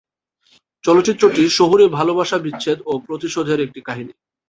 চলচ্চিত্রটি 0.83 1.43
শহুরে 1.57 1.85
ভালোবাসা 1.97 2.37
বিচ্ছেদ 2.37 2.77
ও 2.85 2.93
প্রতিশোধের 3.07 3.59
একটি 3.61 3.79
কাহিনী। 3.87 4.13